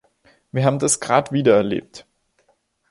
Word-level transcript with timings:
Wir 0.51 0.65
haben 0.65 0.79
das 0.79 0.99
gerade 0.99 1.31
wieder 1.31 1.55
erlebt. 1.57 2.07